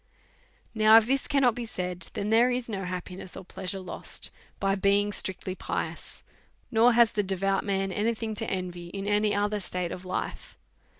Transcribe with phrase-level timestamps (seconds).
[0.73, 4.31] Now, if this cannot be said, then there is no happi ness or pleasure lost
[4.59, 6.23] by being strictly pious,
[6.71, 10.57] nor has the devout man any thing to envy in any other state of life.